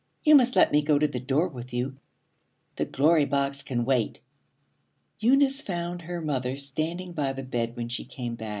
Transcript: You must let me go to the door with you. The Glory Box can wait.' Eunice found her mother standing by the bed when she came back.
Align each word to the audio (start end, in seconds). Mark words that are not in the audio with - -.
You 0.23 0.33
must 0.33 0.55
let 0.55 0.71
me 0.71 0.81
go 0.81 0.97
to 0.97 1.07
the 1.07 1.19
door 1.19 1.47
with 1.47 1.71
you. 1.75 1.97
The 2.77 2.85
Glory 2.85 3.25
Box 3.25 3.61
can 3.61 3.85
wait.' 3.85 4.19
Eunice 5.19 5.61
found 5.61 6.01
her 6.01 6.21
mother 6.23 6.57
standing 6.57 7.13
by 7.13 7.33
the 7.33 7.43
bed 7.43 7.75
when 7.75 7.87
she 7.87 8.05
came 8.05 8.33
back. 8.33 8.49